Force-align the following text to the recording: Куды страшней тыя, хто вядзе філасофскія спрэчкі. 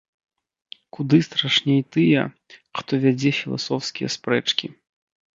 Куды 0.95 1.17
страшней 1.27 1.81
тыя, 1.95 2.21
хто 2.79 2.91
вядзе 3.03 3.33
філасофскія 3.41 4.07
спрэчкі. 4.15 4.71